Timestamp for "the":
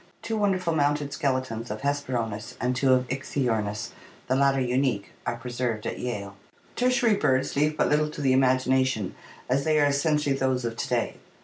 4.25-4.35, 8.21-8.33